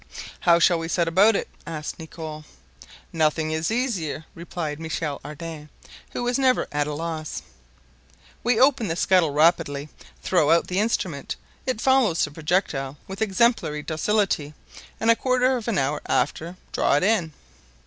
[0.39, 2.43] "How shall we set about it?" asked Nicholl.
[3.13, 5.69] "Nothing is easier," replied Michel Ardan,
[6.13, 7.43] who was never at a loss.
[8.43, 9.89] "We open the scuttle rapidly;
[10.23, 11.35] throw out the instrument;
[11.67, 14.55] it follows the projectile with exemplary docility;
[14.99, 17.31] and a quarter of an hour after, draw it in."